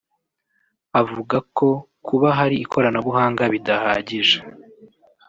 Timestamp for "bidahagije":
3.53-4.37